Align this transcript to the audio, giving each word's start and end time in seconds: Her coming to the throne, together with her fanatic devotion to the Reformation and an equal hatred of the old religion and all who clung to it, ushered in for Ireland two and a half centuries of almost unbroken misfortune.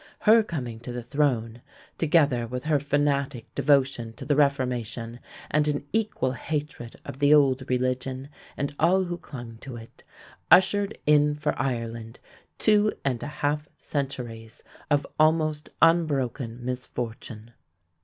Her 0.21 0.41
coming 0.41 0.79
to 0.79 0.91
the 0.91 1.03
throne, 1.03 1.61
together 1.99 2.47
with 2.47 2.63
her 2.63 2.79
fanatic 2.79 3.53
devotion 3.53 4.13
to 4.13 4.25
the 4.25 4.35
Reformation 4.35 5.19
and 5.51 5.67
an 5.67 5.85
equal 5.93 6.31
hatred 6.31 6.95
of 7.05 7.19
the 7.19 7.35
old 7.35 7.69
religion 7.69 8.29
and 8.57 8.73
all 8.79 9.03
who 9.03 9.19
clung 9.19 9.57
to 9.57 9.75
it, 9.75 10.03
ushered 10.49 10.97
in 11.05 11.35
for 11.35 11.53
Ireland 11.55 12.19
two 12.57 12.93
and 13.05 13.21
a 13.21 13.27
half 13.45 13.67
centuries 13.77 14.63
of 14.89 15.05
almost 15.19 15.69
unbroken 15.83 16.65
misfortune. 16.65 17.51